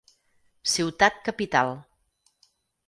Ciutat 0.71 1.21
capital. 1.29 1.73